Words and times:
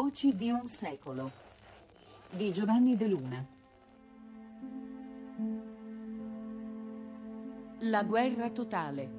Voci 0.00 0.36
di 0.36 0.48
un 0.48 0.68
secolo 0.68 1.32
di 2.30 2.52
Giovanni 2.52 2.96
De 2.96 3.08
Luna. 3.08 3.44
La 7.80 8.04
guerra 8.04 8.48
totale 8.50 9.10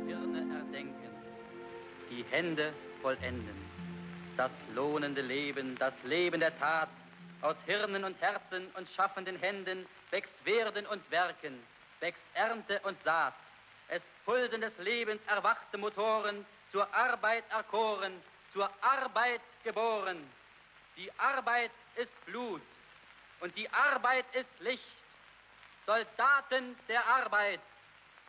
Hirne 0.07 0.48
erdenken, 0.49 1.12
die 2.07 2.23
Hände 2.29 2.73
vollenden. 3.02 3.70
Das 4.41 4.50
lohnende 4.73 5.22
Leben, 5.22 5.77
das 5.77 5.94
Leben 6.02 6.40
der 6.40 6.58
Tat, 6.58 6.90
aus 7.44 7.55
Hirnen 7.68 8.04
und 8.04 8.20
Herzen 8.20 8.72
und 8.73 8.90
schaffenden 8.90 9.36
Händen 9.38 9.86
wächst 10.09 10.34
Werden 10.44 10.88
und 10.88 11.12
Werken, 11.12 11.62
wächst 11.99 12.23
Ernte 12.34 12.80
und 12.80 12.98
Saat. 13.04 13.35
Es 13.88 14.02
pulsen 14.26 14.62
des 14.62 14.76
Lebens 14.80 15.22
erwachte 15.27 15.77
Motoren, 15.77 16.44
zur 16.72 16.91
Arbeit 16.91 17.44
erkoren, 17.52 18.13
zur 18.52 18.68
Arbeit 18.82 19.41
geboren. 19.63 20.27
Die 20.98 21.12
Arbeit 21.20 21.70
ist 21.96 22.26
Blut 22.26 22.63
und 23.41 23.55
die 23.55 23.70
Arbeit 23.70 24.26
ist 24.34 24.60
Licht. 24.60 24.84
Soldaten 25.85 26.76
der 26.88 27.05
Arbeit. 27.05 27.60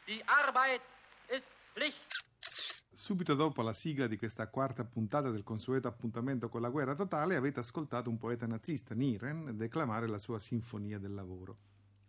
Die 0.06 0.22
Arbeit 0.28 0.82
ist 1.28 1.46
Pflicht. 1.72 2.22
Subito 2.94 3.34
dopo 3.34 3.62
la 3.62 3.72
sigla 3.72 4.06
di 4.06 4.18
questa 4.18 4.48
quarta 4.48 4.84
puntata 4.84 5.30
del 5.30 5.42
consueto 5.42 5.88
appuntamento 5.88 6.50
con 6.50 6.60
la 6.60 6.68
guerra 6.68 6.94
totale 6.94 7.36
avete 7.36 7.60
ascoltato 7.60 8.10
un 8.10 8.18
poeta 8.18 8.46
nazista, 8.46 8.94
Niren, 8.94 9.56
declamare 9.56 10.06
la 10.06 10.18
sua 10.18 10.38
Sinfonia 10.38 10.98
del 10.98 11.14
lavoro. 11.14 11.56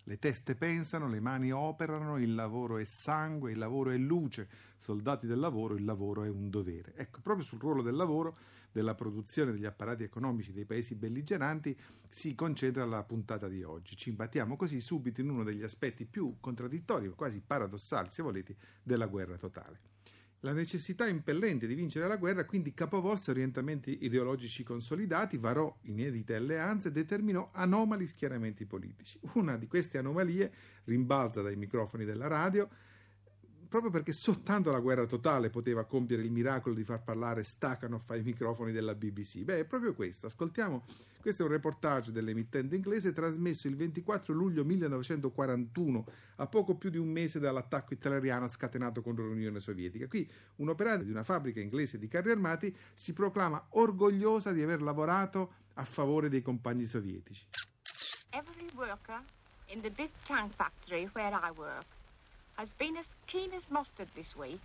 Le 0.04 0.20
teste 0.20 0.56
pensano, 0.56 1.08
le 1.08 1.22
mani 1.22 1.54
operano, 1.54 2.18
il 2.18 2.36
lavoro 2.36 2.80
è 2.80 2.84
sangue, 2.84 3.54
il 3.54 3.60
lavoro 3.60 3.92
è 3.92 3.98
luce, 3.98 4.50
soldati 4.78 5.26
del 5.26 5.40
lavoro, 5.40 5.76
il 5.76 5.86
lavoro 5.86 6.26
è 6.26 6.30
un 6.30 6.50
dovere. 6.50 6.94
Ecco, 6.98 7.22
proprio 7.22 7.46
sul 7.46 7.60
ruolo 7.60 7.82
del 7.82 7.96
lavoro, 7.96 8.36
della 8.70 8.94
produzione 8.94 9.54
degli 9.54 9.66
apparati 9.66 10.04
economici 10.04 10.52
dei 10.52 10.66
paesi 10.66 10.96
belligeranti 10.96 11.80
si 12.10 12.36
concentra 12.36 12.84
la 12.84 13.04
puntata 13.04 13.48
di 13.48 13.64
oggi. 13.64 13.96
Ci 13.96 14.10
imbattiamo 14.10 14.58
così 14.58 14.82
subito 14.82 15.22
in 15.22 15.30
uno 15.30 15.46
degli 15.46 15.64
aspetti 15.64 16.04
più 16.04 16.36
contraddittori, 16.42 17.08
quasi 17.12 17.40
paradossali, 17.40 18.12
se 18.12 18.22
volete, 18.22 18.58
della 18.84 19.08
guerra 19.08 19.38
totale. 19.38 19.93
La 20.46 20.52
necessità 20.52 21.08
impellente 21.08 21.68
di 21.68 21.74
vincere 21.74 22.06
la 22.06 22.18
guerra 22.18 22.44
quindi 22.44 22.74
capovolse 22.74 23.32
orientamenti 23.32 24.00
ideologici 24.02 24.62
consolidati, 24.62 25.38
varò 25.38 25.74
inedite 25.84 26.36
alleanze 26.36 26.90
e 26.90 26.92
determinò 26.92 27.50
anomali 27.54 28.06
schieramenti 28.06 28.66
politici. 28.66 29.18
Una 29.36 29.56
di 29.56 29.68
queste 29.68 29.98
anomalie 29.98 30.52
rimbalza 30.84 31.42
dai 31.42 31.56
microfoni 31.56 32.04
della 32.04 32.28
radio 32.28 32.68
proprio 33.74 33.90
perché 33.90 34.14
soltanto 34.14 34.70
la 34.70 34.80
guerra 34.80 35.08
totale 35.08 35.50
poteva 35.50 35.84
compiere 35.86 36.22
il 36.22 36.30
miracolo 36.30 36.76
di 36.76 36.84
far 36.84 37.02
parlare 37.02 37.44
Stakhanov 37.44 38.04
ai 38.06 38.22
microfoni 38.22 38.72
della 38.72 38.94
BBC. 38.94 39.40
Beh, 39.40 39.62
è 39.62 39.66
proprio 39.66 39.96
questo. 39.96 40.28
Ascoltiamo, 40.28 40.86
questo 41.20 41.42
è 41.42 41.46
un 41.48 41.54
reportage 41.54 42.12
dell'emittente 42.12 42.76
inglese 42.76 43.14
trasmesso 43.14 43.68
il 43.68 43.76
24 43.76 44.32
luglio 44.32 44.64
1941, 44.64 46.06
a 46.36 46.46
poco 46.46 46.76
più 46.76 46.92
di 46.92 47.00
un 47.00 47.08
mese 47.08 47.40
dall'attacco 47.40 47.96
italiano 47.96 48.48
scatenato 48.48 49.02
contro 49.02 49.26
l'Unione 49.26 49.60
Sovietica. 49.60 50.08
Qui 50.08 50.30
un 50.58 50.70
operaio 50.70 51.04
di 51.04 51.10
una 51.10 51.24
fabbrica 51.24 51.60
inglese 51.60 51.98
di 51.98 52.08
carri 52.08 52.30
armati 52.30 52.72
si 52.94 53.12
proclama 53.12 53.70
orgogliosa 53.70 54.52
di 54.52 54.62
aver 54.62 54.84
lavorato 54.84 55.54
a 55.74 55.84
favore 55.84 56.30
dei 56.30 56.44
compagni 56.44 56.86
sovietici. 56.86 57.48
Every 58.30 58.70
worker 58.76 59.20
in 59.70 59.82
the 59.82 59.90
big 59.90 60.12
tank 60.28 60.54
factory 60.54 61.10
where 61.12 61.34
I 61.34 61.52
work 61.56 62.02
has 62.56 62.70
been 62.78 62.98
as 62.98 63.06
keen 63.28 63.52
as 63.54 63.64
mustard 63.70 64.08
this 64.16 64.36
week. 64.36 64.62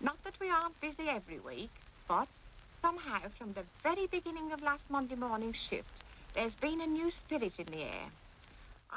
Not 0.00 0.16
that 0.22 0.34
we 0.40 0.48
aren't 0.48 0.78
busy 0.80 1.08
every 1.08 1.40
week, 1.40 1.70
but 2.06 2.28
somehow 2.80 3.28
from 3.36 3.52
the 3.52 3.64
very 3.82 4.06
beginning 4.06 4.52
of 4.52 4.60
last 4.62 4.82
Monday 4.88 5.16
morning's 5.16 5.58
shift, 5.68 6.04
there's 6.34 6.54
been 6.60 6.80
a 6.80 6.86
new 6.86 7.10
spirit 7.10 7.52
in 7.58 7.66
the 7.66 7.82
air. 7.82 8.10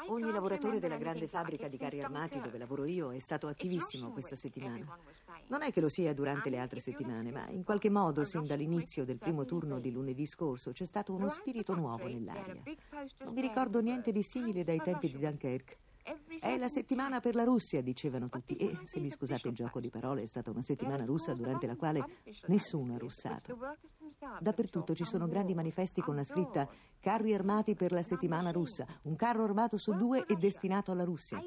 Ogni 0.07 0.31
lavoratore 0.31 0.79
della 0.79 0.95
grande 0.95 1.27
fabbrica 1.27 1.67
di 1.67 1.77
carri 1.77 2.01
armati 2.01 2.39
dove 2.39 2.57
lavoro 2.57 2.85
io 2.85 3.11
è 3.11 3.19
stato 3.19 3.47
attivissimo 3.47 4.11
questa 4.11 4.37
settimana. 4.37 4.85
Non 5.47 5.63
è 5.63 5.73
che 5.73 5.81
lo 5.81 5.89
sia 5.89 6.13
durante 6.13 6.49
le 6.49 6.59
altre 6.59 6.79
settimane, 6.79 7.29
ma 7.29 7.49
in 7.49 7.63
qualche 7.63 7.89
modo, 7.89 8.23
sin 8.23 8.45
dall'inizio 8.45 9.03
del 9.03 9.17
primo 9.17 9.43
turno 9.43 9.79
di 9.79 9.91
lunedì 9.91 10.25
scorso, 10.25 10.71
c'è 10.71 10.85
stato 10.85 11.13
uno 11.13 11.27
spirito 11.27 11.75
nuovo 11.75 12.07
nell'aria. 12.07 12.63
Non 13.17 13.33
mi 13.33 13.41
ricordo 13.41 13.81
niente 13.81 14.13
di 14.13 14.23
simile 14.23 14.63
dai 14.63 14.79
tempi 14.81 15.09
di 15.09 15.19
Dunkerque. 15.19 15.77
È 16.39 16.57
la 16.57 16.69
settimana 16.69 17.19
per 17.19 17.35
la 17.35 17.43
Russia, 17.43 17.81
dicevano 17.81 18.29
tutti, 18.29 18.55
e 18.55 18.79
se 18.83 18.99
mi 18.99 19.09
scusate 19.09 19.49
il 19.49 19.53
gioco 19.53 19.79
di 19.79 19.89
parole, 19.89 20.23
è 20.23 20.25
stata 20.25 20.49
una 20.49 20.61
settimana 20.61 21.05
russa 21.05 21.33
durante 21.33 21.67
la 21.67 21.75
quale 21.75 22.03
nessuno 22.47 22.95
ha 22.95 22.97
russato. 22.97 23.57
Dappertutto 24.39 24.93
ci 24.93 25.03
sono 25.03 25.27
grandi 25.27 25.53
manifesti 25.53 26.01
con 26.01 26.15
la 26.15 26.23
scritta 26.23 26.67
Carri 26.99 27.33
armati 27.33 27.73
per 27.73 27.91
la 27.91 28.03
settimana 28.03 28.51
russa, 28.51 28.85
un 29.03 29.15
carro 29.15 29.43
armato 29.43 29.77
su 29.77 29.93
due 29.93 30.23
è 30.25 30.35
destinato 30.35 30.91
alla 30.91 31.03
Russia. 31.03 31.41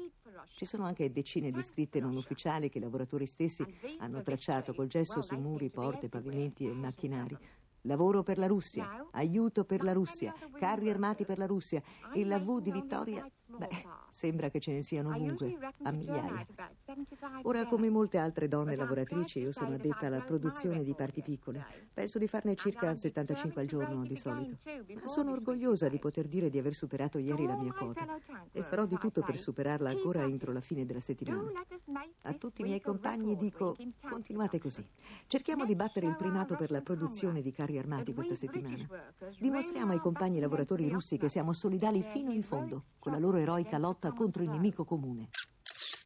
Ci 0.55 0.65
sono 0.65 0.85
anche 0.85 1.11
decine 1.11 1.51
di 1.51 1.61
scritte 1.61 2.01
non 2.01 2.15
ufficiali 2.15 2.69
che 2.69 2.77
i 2.77 2.81
lavoratori 2.81 3.25
stessi 3.25 3.65
hanno 3.99 4.21
tracciato 4.21 4.73
col 4.73 4.87
gesso 4.87 5.21
su 5.21 5.35
muri, 5.35 5.69
porte, 5.69 6.09
pavimenti 6.09 6.67
e 6.67 6.73
macchinari. 6.73 7.37
Lavoro 7.81 8.23
per 8.23 8.37
la 8.37 8.47
Russia, 8.47 9.07
aiuto 9.11 9.63
per 9.63 9.83
la 9.83 9.93
Russia, 9.93 10.33
carri 10.57 10.89
armati 10.89 11.23
per 11.23 11.37
la 11.37 11.45
Russia 11.45 11.81
e 12.13 12.25
la 12.25 12.39
V 12.39 12.59
di 12.59 12.71
Vittoria, 12.71 13.29
beh, 13.45 13.69
sembra 14.15 14.49
che 14.49 14.61
ce 14.61 14.71
ne 14.71 14.81
siano 14.81 15.13
ovunque, 15.13 15.57
a 15.83 15.91
migliaia. 15.91 16.47
Ora, 17.41 17.65
come 17.65 17.89
molte 17.89 18.17
altre 18.17 18.47
donne 18.47 18.77
lavoratrici, 18.77 19.39
io 19.39 19.51
sono 19.51 19.75
addetta 19.75 20.05
alla 20.05 20.21
produzione 20.21 20.85
di 20.85 20.93
parti 20.93 21.21
piccole. 21.21 21.65
Penso 21.93 22.17
di 22.17 22.25
farne 22.25 22.55
circa 22.55 22.95
75 22.95 23.61
al 23.61 23.67
giorno 23.67 24.05
di 24.05 24.15
solito. 24.15 24.57
Ma 24.63 25.07
sono 25.07 25.33
orgogliosa 25.33 25.89
di 25.89 25.99
poter 25.99 26.27
dire 26.27 26.49
di 26.49 26.57
aver 26.57 26.73
superato 26.73 27.17
ieri 27.17 27.45
la 27.45 27.57
mia 27.57 27.73
quota 27.73 28.05
e 28.53 28.63
farò 28.63 28.85
di 28.85 28.97
tutto 28.97 29.21
per 29.21 29.37
superarla 29.37 29.89
ancora 29.89 30.23
entro 30.23 30.53
la 30.53 30.61
fine 30.61 30.85
della 30.85 31.01
settimana. 31.01 31.51
A 32.21 32.33
tutti 32.35 32.61
i 32.61 32.63
miei 32.63 32.79
compagni 32.79 33.35
dico 33.35 33.75
continuate 33.99 34.59
così. 34.59 34.87
Cerchiamo 35.27 35.65
di 35.65 35.75
battere 35.75 36.07
il 36.07 36.15
primato 36.15 36.55
per 36.55 36.71
la 36.71 36.81
produzione 36.81 37.41
di 37.41 37.51
carri 37.51 37.77
armati 37.77 38.13
questa 38.13 38.35
settimana. 38.35 38.87
Dimostriamo 39.37 39.91
ai 39.91 39.99
compagni 39.99 40.39
lavoratori 40.39 40.87
russi 40.87 41.17
che 41.17 41.27
siamo 41.27 41.51
solidali 41.51 42.01
fino 42.01 42.31
in 42.31 42.43
fondo 42.43 42.83
con 42.97 43.11
la 43.11 43.19
loro 43.19 43.37
eroica 43.37 43.77
lotta 43.77 44.04
contro 44.13 44.43
il 44.43 44.49
nemico 44.49 44.83
comune. 44.83 45.29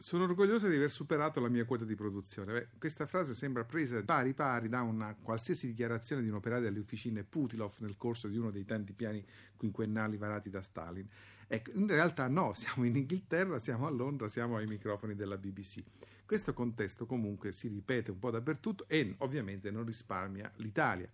Sono 0.02 0.24
orgogliosa 0.24 0.70
di 0.70 0.76
aver 0.76 0.92
superato 0.92 1.42
la 1.42 1.50
mia 1.50 1.66
quota 1.66 1.84
di 1.84 1.94
produzione. 1.94 2.54
Beh, 2.54 2.68
questa 2.80 3.06
frase 3.06 3.34
sembra 3.34 3.66
presa 3.66 4.02
pari 4.02 4.34
pari 4.34 4.70
da 4.70 4.82
una 4.82 5.14
qualsiasi 5.22 5.68
dichiarazione 5.68 6.22
di 6.22 6.30
un 6.30 6.36
operaio 6.36 6.62
delle 6.62 6.80
officine 6.80 7.24
Putilov 7.24 7.74
nel 7.80 7.98
corso 7.98 8.28
di 8.28 8.38
uno 8.38 8.50
dei 8.50 8.66
tanti 8.66 8.94
piani 8.94 9.24
quinquennali 9.58 10.18
varati 10.18 10.50
da 10.50 10.62
Stalin. 10.62 11.08
Ecco, 11.48 11.72
in 11.74 11.88
realtà 11.88 12.28
no, 12.28 12.54
siamo 12.58 12.86
in 12.86 12.96
Inghilterra, 12.96 13.60
siamo 13.60 13.88
a 13.88 13.90
Londra, 13.90 14.30
siamo 14.30 14.56
ai 14.56 14.68
microfoni 14.68 15.16
della 15.16 15.38
BBC. 15.38 15.84
Questo 16.26 16.54
contesto 16.54 17.06
comunque 17.06 17.52
si 17.52 17.68
ripete 17.68 18.12
un 18.12 18.20
po' 18.20 18.32
dappertutto 18.32 18.86
e 18.88 19.16
ovviamente 19.18 19.70
non 19.70 19.84
risparmia 19.84 20.50
l'Italia. 20.58 21.10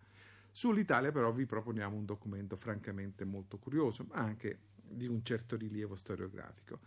Sull'Italia 0.52 1.12
però 1.12 1.32
vi 1.32 1.46
proponiamo 1.46 1.96
un 1.96 2.06
documento 2.06 2.56
francamente 2.56 3.26
molto 3.26 3.58
curioso, 3.58 4.06
ma 4.10 4.16
anche 4.16 4.60
di 4.88 5.08
un 5.08 5.24
certo 5.24 5.56
rilievo 5.56 5.96
storiografico. 5.96 6.80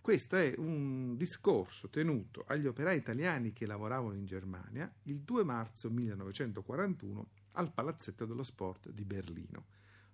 Questo 0.00 0.36
è 0.36 0.52
un 0.56 1.16
discorso 1.16 1.88
tenuto 1.88 2.44
agli 2.48 2.66
operai 2.66 2.98
italiani 2.98 3.52
che 3.52 3.66
lavoravano 3.66 4.14
in 4.14 4.26
Germania 4.26 4.92
il 5.04 5.20
2 5.20 5.44
marzo 5.44 5.90
1941 5.90 7.26
al 7.52 7.72
Palazzetto 7.72 8.26
dello 8.26 8.42
Sport 8.42 8.90
di 8.90 9.04
Berlino. 9.04 9.66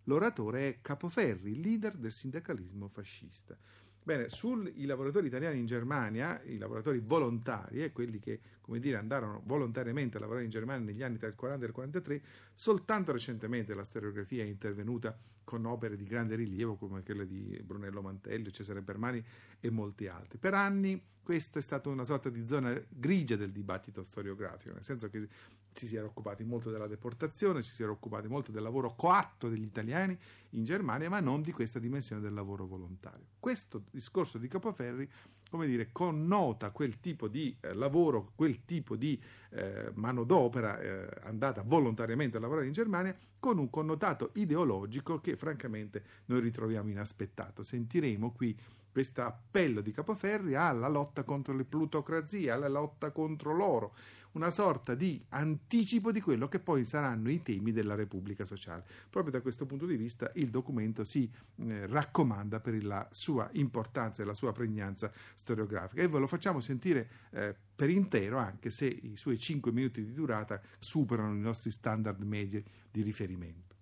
L'oratore 0.04 0.68
è 0.68 0.78
Capoferri, 0.82 1.62
leader 1.62 1.96
del 1.96 2.12
sindacalismo 2.12 2.88
fascista. 2.88 3.56
Bene, 4.02 4.28
sui 4.28 4.86
lavoratori 4.86 5.26
italiani 5.26 5.58
in 5.58 5.66
Germania, 5.66 6.42
i 6.44 6.56
lavoratori 6.56 6.98
volontari 6.98 7.82
e 7.82 7.92
quelli 7.92 8.18
che, 8.18 8.40
come 8.68 8.80
dire, 8.80 8.98
andarono 8.98 9.40
volontariamente 9.46 10.18
a 10.18 10.20
lavorare 10.20 10.44
in 10.44 10.50
Germania 10.50 10.84
negli 10.84 11.02
anni 11.02 11.16
tra 11.16 11.26
il 11.26 11.34
40 11.34 11.64
e 11.64 11.68
il 11.68 11.72
43, 11.72 12.22
soltanto 12.52 13.12
recentemente 13.12 13.72
la 13.72 13.82
storiografia 13.82 14.44
è 14.44 14.46
intervenuta 14.46 15.16
con 15.42 15.64
opere 15.64 15.96
di 15.96 16.04
grande 16.04 16.34
rilievo 16.34 16.76
come 16.76 17.02
quelle 17.02 17.26
di 17.26 17.58
Brunello 17.64 18.02
Mantello, 18.02 18.50
Cesare 18.50 18.82
Bermani 18.82 19.24
e 19.58 19.70
molti 19.70 20.06
altri. 20.06 20.36
Per 20.36 20.52
anni 20.52 21.02
questa 21.22 21.58
è 21.58 21.62
stata 21.62 21.88
una 21.88 22.04
sorta 22.04 22.28
di 22.28 22.46
zona 22.46 22.78
grigia 22.90 23.36
del 23.36 23.52
dibattito 23.52 24.02
storiografico, 24.02 24.74
nel 24.74 24.84
senso 24.84 25.08
che 25.08 25.26
si 25.72 25.86
si 25.86 25.96
era 25.96 26.04
occupati 26.04 26.44
molto 26.44 26.70
della 26.70 26.86
deportazione, 26.86 27.62
si 27.62 27.72
si 27.72 27.82
era 27.82 27.92
occupati 27.92 28.28
molto 28.28 28.50
del 28.52 28.62
lavoro 28.62 28.94
coatto 28.94 29.48
degli 29.48 29.64
italiani 29.64 30.18
in 30.50 30.64
Germania, 30.64 31.08
ma 31.08 31.20
non 31.20 31.40
di 31.40 31.52
questa 31.52 31.78
dimensione 31.78 32.20
del 32.20 32.34
lavoro 32.34 32.66
volontario. 32.66 33.26
Questo 33.38 33.84
discorso 33.90 34.36
di 34.36 34.48
Capoferri, 34.48 35.08
come 35.48 35.66
dire, 35.66 35.90
connota 35.92 36.70
quel 36.70 37.00
tipo 37.00 37.28
di 37.28 37.56
eh, 37.60 37.72
lavoro, 37.74 38.32
quel 38.34 38.64
tipo 38.64 38.96
di 38.96 39.20
eh, 39.50 39.90
manodopera 39.94 40.78
eh, 40.78 41.08
andata 41.22 41.62
volontariamente 41.62 42.36
a 42.36 42.40
lavorare 42.40 42.66
in 42.66 42.72
Germania 42.72 43.16
con 43.38 43.58
un 43.58 43.70
connotato 43.70 44.30
ideologico 44.34 45.20
che 45.20 45.36
francamente 45.36 46.02
noi 46.26 46.40
ritroviamo 46.40 46.90
inaspettato. 46.90 47.62
Sentiremo 47.62 48.32
qui 48.32 48.56
questo 48.90 49.22
appello 49.22 49.80
di 49.80 49.92
Capoferri 49.92 50.54
alla 50.54 50.88
lotta 50.88 51.22
contro 51.22 51.54
le 51.54 51.64
plutocrazie, 51.64 52.50
alla 52.50 52.68
lotta 52.68 53.10
contro 53.12 53.54
l'oro, 53.54 53.94
una 54.32 54.50
sorta 54.50 54.94
di 54.94 55.22
anticipo 55.30 56.12
di 56.12 56.20
quello 56.20 56.48
che 56.48 56.58
poi 56.58 56.84
saranno 56.84 57.30
i 57.30 57.42
temi 57.42 57.72
della 57.72 57.94
Repubblica 57.94 58.44
Sociale. 58.44 58.84
Proprio 59.08 59.32
da 59.32 59.40
questo 59.40 59.66
punto 59.66 59.86
di 59.86 59.96
vista 59.96 60.30
il 60.34 60.50
documento 60.50 61.04
si 61.04 61.30
eh, 61.56 61.86
raccomanda 61.86 62.60
per 62.60 62.82
la 62.84 63.06
sua 63.10 63.48
importanza 63.52 64.22
e 64.22 64.26
la 64.26 64.34
sua 64.34 64.52
pregnanza 64.52 65.10
storiografica 65.34 66.02
e 66.02 66.08
ve 66.08 66.18
lo 66.18 66.26
facciamo 66.26 66.60
sentire 66.60 67.08
eh, 67.30 67.54
per 67.74 67.90
intero 67.90 68.38
anche 68.38 68.70
se 68.70 68.86
i 68.86 69.16
suoi 69.16 69.38
5 69.38 69.72
minuti 69.72 70.04
di 70.04 70.12
durata 70.12 70.60
superano 70.78 71.34
i 71.34 71.40
nostri 71.40 71.70
standard 71.70 72.22
medi 72.22 72.62
di 72.90 73.02
riferimento. 73.02 73.76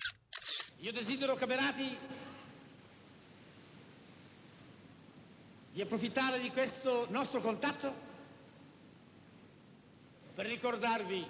Io 0.81 0.93
desidero, 0.93 1.35
camerati, 1.35 1.97
di 5.73 5.81
approfittare 5.81 6.41
di 6.41 6.51
questo 6.51 7.07
nostro 7.11 7.41
contatto 7.41 8.15
per 10.37 10.45
ricordarvi 10.45 11.27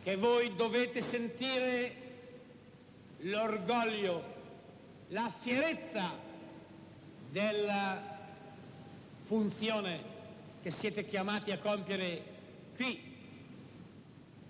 che 0.00 0.16
voi 0.16 0.54
dovete 0.54 1.00
sentire 1.00 1.96
l'orgoglio, 3.18 4.22
la 5.08 5.28
fierezza 5.28 6.12
della 7.30 8.00
funzione 9.24 10.10
che 10.62 10.70
siete 10.70 11.04
chiamati 11.04 11.50
a 11.50 11.58
compiere 11.58 12.22
qui, 12.76 13.10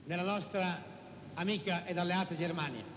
nella 0.05 0.25
nostra 0.25 0.85
amica 1.33 1.87
ed 1.87 1.97
alleata 1.97 2.37
Germania. 2.37 2.92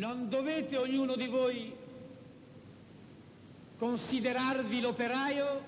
Non 0.00 0.30
dovete 0.30 0.78
ognuno 0.78 1.14
di 1.14 1.26
voi 1.26 1.76
considerarvi 3.76 4.80
l'operaio 4.80 5.62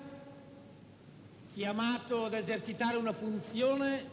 chiamato 1.53 2.25
ad 2.25 2.33
esercitare 2.33 2.97
una 2.97 3.13
funzione 3.13 4.09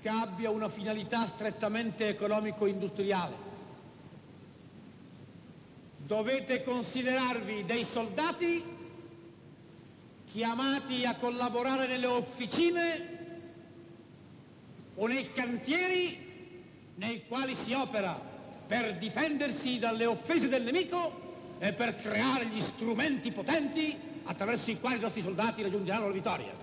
che 0.00 0.08
abbia 0.08 0.50
una 0.50 0.68
finalità 0.68 1.26
strettamente 1.26 2.06
economico-industriale. 2.06 3.34
Dovete 5.96 6.62
considerarvi 6.62 7.64
dei 7.64 7.82
soldati 7.82 8.64
chiamati 10.26 11.04
a 11.04 11.16
collaborare 11.16 11.88
nelle 11.88 12.06
officine 12.06 13.18
o 14.94 15.08
nei 15.08 15.32
cantieri 15.32 16.28
nei 16.94 17.26
quali 17.26 17.56
si 17.56 17.72
opera 17.72 18.30
per 18.70 18.98
difendersi 18.98 19.80
dalle 19.80 20.06
offese 20.06 20.46
del 20.46 20.62
nemico 20.62 21.56
e 21.58 21.72
per 21.72 21.96
creare 21.96 22.46
gli 22.46 22.60
strumenti 22.60 23.32
potenti 23.32 23.98
attraverso 24.22 24.70
i 24.70 24.78
quali 24.78 24.98
i 24.98 25.00
nostri 25.00 25.22
soldati 25.22 25.62
raggiungeranno 25.62 26.06
la 26.06 26.12
vittoria. 26.12 26.54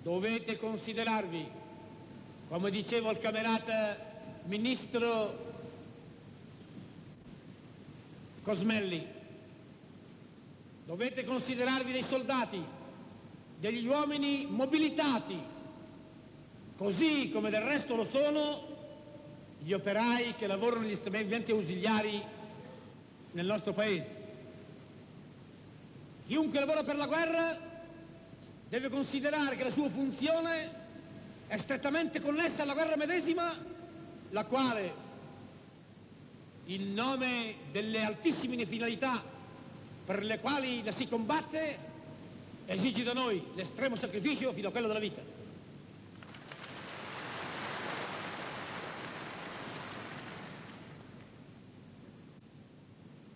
Dovete 0.00 0.56
considerarvi, 0.56 1.46
come 2.48 2.70
diceva 2.70 3.10
il 3.10 3.18
camerata 3.18 3.94
ministro 4.44 5.48
Cosmelli, 8.42 9.18
Dovete 10.90 11.24
considerarvi 11.24 11.92
dei 11.92 12.02
soldati, 12.02 12.60
degli 13.60 13.86
uomini 13.86 14.48
mobilitati, 14.50 15.40
così 16.76 17.28
come 17.28 17.48
del 17.48 17.60
resto 17.60 17.94
lo 17.94 18.02
sono 18.02 18.66
gli 19.60 19.72
operai 19.72 20.34
che 20.34 20.48
lavorano 20.48 20.82
negli 20.82 20.96
stabilimenti 20.96 21.52
ausiliari 21.52 22.20
nel 23.30 23.46
nostro 23.46 23.72
paese. 23.72 24.12
Chiunque 26.26 26.58
lavora 26.58 26.82
per 26.82 26.96
la 26.96 27.06
guerra 27.06 27.56
deve 28.68 28.88
considerare 28.88 29.54
che 29.54 29.62
la 29.62 29.70
sua 29.70 29.88
funzione 29.88 30.72
è 31.46 31.56
strettamente 31.56 32.20
connessa 32.20 32.64
alla 32.64 32.74
guerra 32.74 32.96
medesima, 32.96 33.56
la 34.30 34.44
quale, 34.44 34.94
in 36.64 36.92
nome 36.94 37.54
delle 37.70 38.02
altissime 38.02 38.66
finalità 38.66 39.38
per 40.10 40.24
le 40.24 40.40
quali 40.40 40.82
la 40.82 40.90
si 40.90 41.06
combatte 41.06 41.78
esige 42.66 43.04
da 43.04 43.12
noi 43.12 43.40
l'estremo 43.54 43.94
sacrificio 43.94 44.52
fino 44.52 44.66
a 44.66 44.70
quello 44.72 44.88
della 44.88 44.98
vita. 44.98 45.22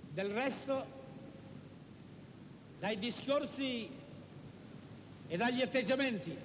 Del 0.09 0.31
resto, 0.31 0.87
dai 2.81 2.99
discorsi 2.99 3.89
e 5.29 5.37
dagli 5.37 5.63
atteggiamenti, 5.63 6.37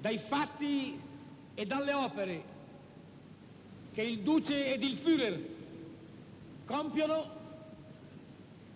dai 0.00 0.18
fatti 0.18 1.00
e 1.54 1.66
dalle 1.66 1.92
opere 1.92 2.44
che 3.92 4.02
il 4.02 4.22
Duce 4.22 4.72
ed 4.74 4.82
il 4.82 4.96
Führer 4.96 5.40
compiono, 6.64 7.33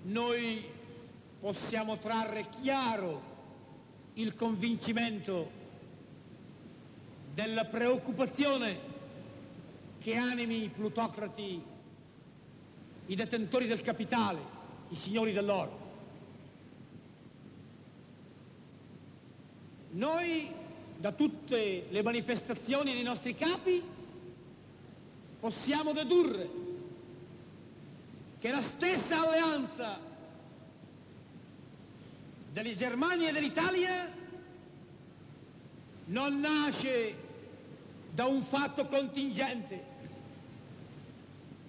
noi 0.09 0.65
possiamo 1.39 1.99
trarre 1.99 2.49
chiaro 2.61 3.37
il 4.15 4.35
convincimento 4.35 5.51
della 7.35 7.67
preoccupazione 7.67 8.97
che 9.99 10.17
animi 10.17 10.65
i 10.65 10.69
plutocrati, 10.69 11.63
i 13.07 13.15
detentori 13.15 13.67
del 13.67 13.83
capitale, 13.83 14.41
i 14.89 14.97
signori 14.97 15.33
dell'oro. 15.33 15.87
Noi, 19.91 20.51
da 20.97 21.13
tutte 21.13 21.87
le 21.89 22.03
manifestazioni 22.03 22.93
dei 22.93 23.03
nostri 23.03 23.35
capi, 23.35 23.83
possiamo 25.39 25.93
dedurre 25.93 26.68
che 28.39 28.51
la 28.51 28.61
stessa 28.61 29.21
alleanza 29.21 29.99
della 32.53 32.75
Germania 32.75 33.29
e 33.29 33.33
dell'Italia 33.33 34.13
non 36.07 36.39
nasce 36.41 37.15
da 38.13 38.27
un 38.27 38.41
fatto 38.43 38.87
contingente, 38.87 39.85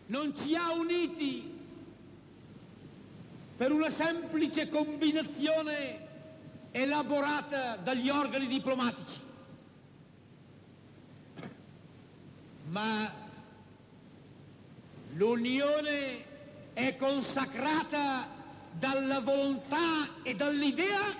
non 0.07 0.35
ci 0.35 0.55
ha 0.55 0.71
uniti 0.71 1.57
per 3.57 3.71
una 3.71 3.89
semplice 3.89 4.69
combinazione 4.69 6.07
elaborata 6.71 7.75
dagli 7.77 8.09
organi 8.09 8.47
diplomatici, 8.47 9.19
ma 12.67 13.11
l'unione 15.13 16.28
è 16.79 16.95
consacrata 16.95 18.25
dalla 18.71 19.19
volontà 19.19 20.23
e 20.23 20.33
dall'idea 20.33 21.13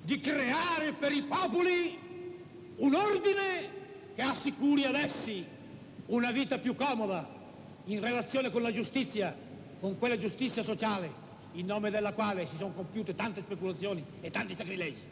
di 0.00 0.20
creare 0.20 0.92
per 0.92 1.10
i 1.10 1.22
popoli 1.22 1.98
un 2.76 2.94
ordine 2.94 3.76
che 4.14 4.22
assicuri 4.22 4.84
ad 4.84 4.94
essi 4.94 5.44
una 6.06 6.30
vita 6.30 6.58
più 6.58 6.76
comoda 6.76 7.28
in 7.86 8.00
relazione 8.00 8.50
con 8.52 8.62
la 8.62 8.70
giustizia, 8.70 9.36
con 9.80 9.98
quella 9.98 10.16
giustizia 10.16 10.62
sociale 10.62 11.26
in 11.52 11.66
nome 11.66 11.90
della 11.90 12.12
quale 12.12 12.46
si 12.46 12.54
sono 12.54 12.72
compiute 12.72 13.16
tante 13.16 13.40
speculazioni 13.40 14.04
e 14.20 14.30
tanti 14.30 14.54
sacrilegi. 14.54 15.02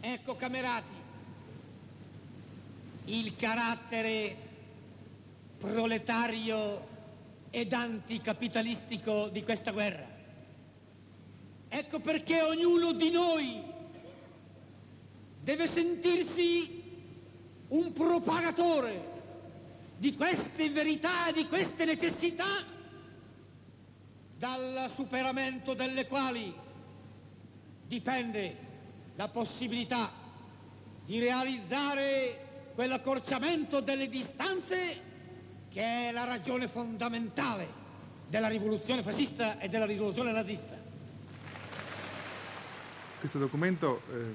Ecco, 0.00 0.34
camerati, 0.36 1.03
il 3.06 3.36
carattere 3.36 4.36
proletario 5.58 6.92
ed 7.50 7.72
anticapitalistico 7.72 9.28
di 9.28 9.42
questa 9.42 9.72
guerra. 9.72 10.12
Ecco 11.68 12.00
perché 12.00 12.40
ognuno 12.40 12.92
di 12.92 13.10
noi 13.10 13.62
deve 15.42 15.66
sentirsi 15.66 16.82
un 17.68 17.92
propagatore 17.92 19.12
di 19.96 20.14
queste 20.14 20.70
verità 20.70 21.30
di 21.32 21.46
queste 21.46 21.84
necessità 21.84 22.72
dal 24.36 24.86
superamento 24.90 25.74
delle 25.74 26.06
quali 26.06 26.52
dipende 27.86 28.56
la 29.16 29.28
possibilità 29.28 30.10
di 31.04 31.18
realizzare 31.20 32.43
quell'accorciamento 32.74 33.80
delle 33.80 34.08
distanze 34.08 35.12
che 35.68 36.08
è 36.08 36.12
la 36.12 36.24
ragione 36.24 36.68
fondamentale 36.68 37.82
della 38.28 38.48
rivoluzione 38.48 39.02
fascista 39.02 39.58
e 39.58 39.68
della 39.68 39.86
rivoluzione 39.86 40.32
nazista. 40.32 40.76
Questo 43.18 43.38
documento 43.38 44.02
eh, 44.10 44.32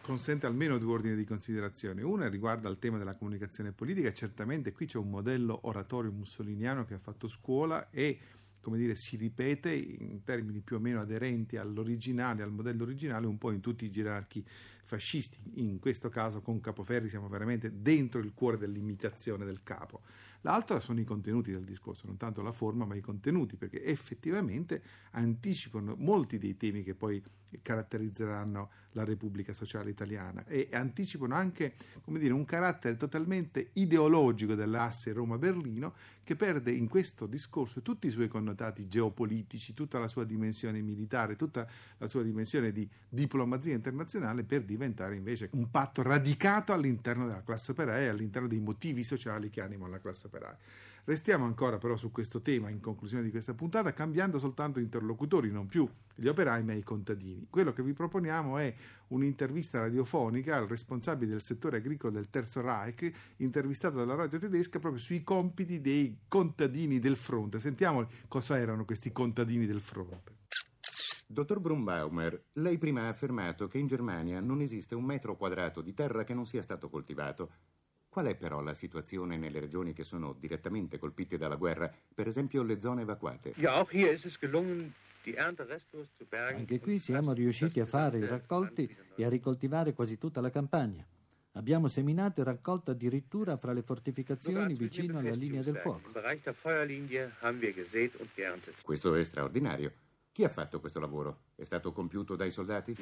consente 0.00 0.46
almeno 0.46 0.78
due 0.78 0.94
ordini 0.94 1.14
di 1.14 1.24
considerazione. 1.24 2.02
Una 2.02 2.28
riguarda 2.28 2.68
il 2.68 2.78
tema 2.78 2.98
della 2.98 3.14
comunicazione 3.14 3.72
politica 3.72 4.12
certamente 4.12 4.72
qui 4.72 4.86
c'è 4.86 4.98
un 4.98 5.10
modello 5.10 5.60
oratorio 5.62 6.10
mussoliniano 6.10 6.84
che 6.84 6.94
ha 6.94 6.98
fatto 6.98 7.28
scuola 7.28 7.88
e 7.90 8.18
come 8.62 8.78
dire, 8.78 8.94
si 8.94 9.16
ripete 9.16 9.74
in 9.74 10.22
termini 10.22 10.60
più 10.60 10.76
o 10.76 10.78
meno 10.78 11.00
aderenti 11.00 11.56
all'originale, 11.56 12.42
al 12.42 12.52
modello 12.52 12.84
originale, 12.84 13.26
un 13.26 13.36
po' 13.36 13.50
in 13.50 13.60
tutti 13.60 13.84
i 13.84 13.90
gerarchi 13.90 14.42
fascisti. 14.84 15.38
In 15.54 15.78
questo 15.80 16.08
caso 16.08 16.40
con 16.40 16.60
Capoferri 16.60 17.08
siamo 17.08 17.28
veramente 17.28 17.82
dentro 17.82 18.20
il 18.20 18.32
cuore 18.32 18.58
dell'imitazione 18.58 19.44
del 19.44 19.62
capo. 19.62 20.02
L'altro 20.42 20.78
sono 20.80 21.00
i 21.00 21.04
contenuti 21.04 21.50
del 21.50 21.64
discorso, 21.64 22.06
non 22.06 22.16
tanto 22.16 22.42
la 22.42 22.52
forma, 22.52 22.84
ma 22.84 22.94
i 22.94 23.00
contenuti, 23.00 23.56
perché 23.56 23.84
effettivamente 23.84 24.82
anticipano 25.12 25.94
molti 25.98 26.38
dei 26.38 26.56
temi 26.56 26.82
che 26.82 26.94
poi 26.94 27.22
caratterizzeranno 27.60 28.70
la 28.92 29.04
Repubblica 29.04 29.52
Sociale 29.52 29.90
Italiana 29.90 30.44
e 30.46 30.68
anticipano 30.72 31.34
anche 31.34 31.74
dire, 32.04 32.32
un 32.32 32.44
carattere 32.44 32.96
totalmente 32.96 33.70
ideologico 33.74 34.54
dell'asse 34.54 35.12
Roma-Berlino 35.12 35.94
che 36.24 36.36
perde 36.36 36.70
in 36.70 36.88
questo 36.88 37.26
discorso 37.26 37.82
tutti 37.82 38.06
i 38.06 38.10
suoi 38.10 38.28
connotati 38.28 38.86
geopolitici, 38.86 39.74
tutta 39.74 39.98
la 39.98 40.08
sua 40.08 40.24
dimensione 40.24 40.80
militare, 40.80 41.36
tutta 41.36 41.66
la 41.98 42.06
sua 42.06 42.22
dimensione 42.22 42.72
di 42.72 42.88
diplomazia 43.08 43.74
internazionale 43.74 44.44
per 44.44 44.62
diventare 44.62 45.16
invece 45.16 45.48
un 45.52 45.70
patto 45.70 46.02
radicato 46.02 46.72
all'interno 46.72 47.26
della 47.26 47.42
classe 47.42 47.72
operaia 47.72 48.06
e 48.06 48.08
all'interno 48.08 48.48
dei 48.48 48.60
motivi 48.60 49.02
sociali 49.02 49.50
che 49.50 49.60
animano 49.60 49.92
la 49.92 50.00
classe 50.00 50.26
operaia. 50.26 50.58
Restiamo 51.04 51.44
ancora 51.44 51.78
però 51.78 51.96
su 51.96 52.12
questo 52.12 52.42
tema 52.42 52.68
in 52.68 52.78
conclusione 52.78 53.24
di 53.24 53.30
questa 53.32 53.54
puntata, 53.54 53.92
cambiando 53.92 54.38
soltanto 54.38 54.78
interlocutori, 54.78 55.50
non 55.50 55.66
più 55.66 55.88
gli 56.14 56.28
operai 56.28 56.62
ma 56.62 56.74
i 56.74 56.84
contadini. 56.84 57.48
Quello 57.50 57.72
che 57.72 57.82
vi 57.82 57.92
proponiamo 57.92 58.56
è 58.58 58.72
un'intervista 59.08 59.80
radiofonica 59.80 60.56
al 60.56 60.68
responsabile 60.68 61.32
del 61.32 61.42
settore 61.42 61.78
agricolo 61.78 62.12
del 62.12 62.30
Terzo 62.30 62.60
Reich, 62.60 63.10
intervistato 63.38 63.96
dalla 63.96 64.14
radio 64.14 64.38
tedesca 64.38 64.78
proprio 64.78 65.00
sui 65.00 65.24
compiti 65.24 65.80
dei 65.80 66.20
contadini 66.28 67.00
del 67.00 67.16
fronte. 67.16 67.58
Sentiamo 67.58 68.06
cosa 68.28 68.56
erano 68.56 68.84
questi 68.84 69.10
contadini 69.10 69.66
del 69.66 69.80
fronte. 69.80 70.36
Dottor 71.26 71.58
Brumbaumer, 71.58 72.44
lei 72.52 72.78
prima 72.78 73.02
ha 73.02 73.08
affermato 73.08 73.66
che 73.66 73.78
in 73.78 73.88
Germania 73.88 74.38
non 74.38 74.60
esiste 74.60 74.94
un 74.94 75.04
metro 75.04 75.34
quadrato 75.36 75.80
di 75.80 75.94
terra 75.94 76.22
che 76.22 76.34
non 76.34 76.46
sia 76.46 76.62
stato 76.62 76.88
coltivato. 76.88 77.50
Qual 78.12 78.26
è 78.26 78.34
però 78.34 78.60
la 78.60 78.74
situazione 78.74 79.38
nelle 79.38 79.58
regioni 79.58 79.94
che 79.94 80.04
sono 80.04 80.36
direttamente 80.38 80.98
colpite 80.98 81.38
dalla 81.38 81.54
guerra, 81.54 81.90
per 82.14 82.26
esempio 82.26 82.62
le 82.62 82.78
zone 82.78 83.00
evacuate? 83.00 83.54
Anche 86.30 86.78
qui 86.78 86.98
siamo 86.98 87.32
riusciti 87.32 87.80
a 87.80 87.86
fare 87.86 88.18
i 88.18 88.26
raccolti 88.26 88.94
e 89.16 89.24
a 89.24 89.30
ricoltivare 89.30 89.94
quasi 89.94 90.18
tutta 90.18 90.42
la 90.42 90.50
campagna. 90.50 91.06
Abbiamo 91.52 91.88
seminato 91.88 92.42
e 92.42 92.44
raccolto 92.44 92.90
addirittura 92.90 93.56
fra 93.56 93.72
le 93.72 93.80
fortificazioni 93.80 94.74
vicino 94.74 95.18
alla 95.18 95.32
linea 95.32 95.62
del 95.62 95.78
fuoco. 95.78 96.10
Questo 98.82 99.14
è 99.14 99.24
straordinario. 99.24 99.90
Chi 100.32 100.44
ha 100.44 100.50
fatto 100.50 100.80
questo 100.80 101.00
lavoro? 101.00 101.44
È 101.54 101.64
stato 101.64 101.92
compiuto 101.92 102.36
dai 102.36 102.50
soldati? 102.50 102.94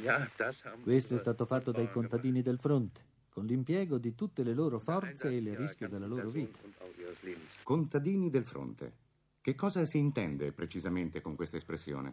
Questo 0.84 1.16
è 1.16 1.18
stato 1.18 1.46
fatto 1.46 1.72
dai 1.72 1.90
contadini 1.90 2.42
del 2.42 2.60
fronte 2.60 3.18
con 3.40 3.46
l'impiego 3.46 3.96
di 3.96 4.14
tutte 4.14 4.42
le 4.42 4.52
loro 4.52 4.78
forze 4.78 5.28
e 5.28 5.36
il 5.36 5.56
rischio 5.56 5.88
della 5.88 6.06
loro 6.06 6.28
vita. 6.28 6.58
Contadini 7.62 8.28
del 8.28 8.44
fronte. 8.44 8.92
Che 9.40 9.54
cosa 9.54 9.86
si 9.86 9.96
intende 9.96 10.52
precisamente 10.52 11.22
con 11.22 11.36
questa 11.36 11.56
espressione? 11.56 12.10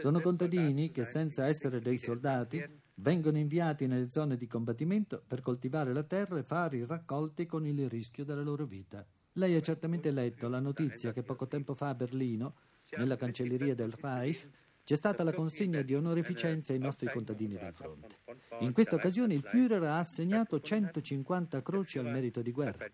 Sono 0.00 0.20
contadini 0.20 0.90
che 0.90 1.04
senza 1.04 1.46
essere 1.46 1.80
dei 1.80 1.98
soldati 1.98 2.64
vengono 2.94 3.38
inviati 3.38 3.86
nelle 3.86 4.10
zone 4.10 4.36
di 4.36 4.48
combattimento 4.48 5.22
per 5.24 5.40
coltivare 5.40 5.92
la 5.92 6.02
terra 6.02 6.38
e 6.38 6.42
fare 6.42 6.78
i 6.78 6.84
raccolti 6.84 7.46
con 7.46 7.64
il 7.66 7.88
rischio 7.88 8.24
della 8.24 8.42
loro 8.42 8.64
vita. 8.64 9.06
Lei 9.34 9.54
ha 9.54 9.60
certamente 9.60 10.10
letto 10.10 10.48
la 10.48 10.60
notizia 10.60 11.12
che 11.12 11.22
poco 11.22 11.46
tempo 11.46 11.74
fa 11.74 11.90
a 11.90 11.94
Berlino, 11.94 12.56
nella 12.96 13.16
cancelleria 13.16 13.74
del 13.76 13.92
Reich, 13.92 14.48
c'è 14.84 14.96
stata 14.96 15.24
la 15.24 15.32
consegna 15.32 15.80
di 15.80 15.94
onorificenza 15.94 16.74
ai 16.74 16.78
nostri 16.78 17.08
contadini 17.10 17.56
del 17.56 17.72
fronte. 17.72 18.18
In 18.60 18.72
questa 18.72 18.96
occasione 18.96 19.32
il 19.32 19.42
Führer 19.42 19.82
ha 19.82 19.98
assegnato 19.98 20.60
150 20.60 21.62
croci 21.62 21.98
al 21.98 22.04
merito 22.04 22.42
di 22.42 22.52
guerra. 22.52 22.86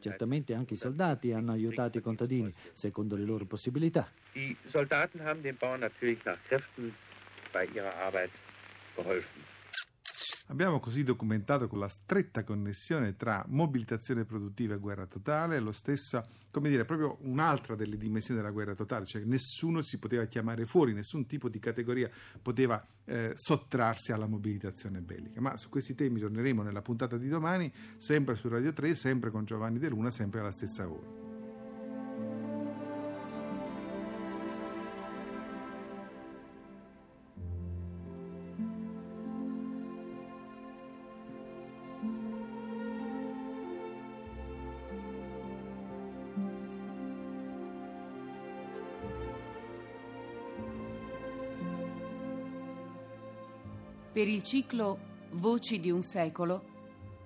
Certamente 0.00 0.52
anche 0.54 0.74
i 0.74 0.76
soldati 0.76 1.32
hanno 1.32 1.52
aiutato 1.52 1.96
i 1.96 2.02
contadini, 2.02 2.52
secondo 2.72 3.16
le 3.16 3.24
loro 3.24 3.46
possibilità. 3.46 4.06
I 4.32 4.54
soldati 4.68 5.18
hanno 5.18 5.40
den 5.40 5.56
Bauern 5.58 5.80
natürlich 5.80 6.22
nach 6.24 6.38
Kräften 6.46 6.94
bei 7.52 7.64
ihrer 7.72 7.94
Arbeit 7.96 8.30
geholfen. 8.94 9.42
Abbiamo 10.50 10.80
così 10.80 11.04
documentato 11.04 11.68
con 11.68 11.78
la 11.78 11.88
stretta 11.88 12.42
connessione 12.42 13.14
tra 13.14 13.44
mobilitazione 13.46 14.24
produttiva 14.24 14.74
e 14.74 14.78
guerra 14.78 15.06
totale, 15.06 15.60
lo 15.60 15.70
stesso, 15.70 16.24
come 16.50 16.68
dire, 16.68 16.84
proprio 16.84 17.18
un'altra 17.20 17.76
delle 17.76 17.96
dimensioni 17.96 18.40
della 18.40 18.52
guerra 18.52 18.74
totale, 18.74 19.04
cioè 19.04 19.22
nessuno 19.22 19.80
si 19.80 19.98
poteva 19.98 20.24
chiamare 20.24 20.66
fuori, 20.66 20.92
nessun 20.92 21.26
tipo 21.26 21.48
di 21.48 21.60
categoria 21.60 22.10
poteva 22.42 22.84
eh, 23.04 23.30
sottrarsi 23.34 24.10
alla 24.10 24.26
mobilitazione 24.26 25.00
bellica. 25.00 25.40
Ma 25.40 25.56
su 25.56 25.68
questi 25.68 25.94
temi 25.94 26.18
torneremo 26.18 26.62
nella 26.62 26.82
puntata 26.82 27.16
di 27.16 27.28
domani, 27.28 27.72
sempre 27.96 28.34
su 28.34 28.48
Radio 28.48 28.72
3, 28.72 28.96
sempre 28.96 29.30
con 29.30 29.44
Giovanni 29.44 29.78
De 29.78 29.88
Luna, 29.88 30.10
sempre 30.10 30.40
alla 30.40 30.50
stessa 30.50 30.88
ora. 30.90 31.29
Per 54.12 54.26
il 54.26 54.42
ciclo 54.42 54.98
Voci 55.34 55.78
di 55.78 55.92
un 55.92 56.02
secolo 56.02 56.64